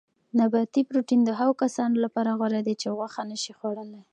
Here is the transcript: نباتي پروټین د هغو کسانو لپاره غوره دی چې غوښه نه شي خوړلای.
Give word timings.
نباتي 0.39 0.81
پروټین 0.89 1.21
د 1.25 1.29
هغو 1.39 1.53
کسانو 1.63 1.95
لپاره 2.05 2.31
غوره 2.39 2.61
دی 2.67 2.75
چې 2.81 2.87
غوښه 2.97 3.21
نه 3.31 3.37
شي 3.43 3.51
خوړلای. 3.57 4.03